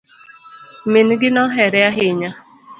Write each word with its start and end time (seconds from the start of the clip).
Min 0.91 1.09
gi 1.19 1.29
nohere 1.35 1.79
ahinya 1.89 2.29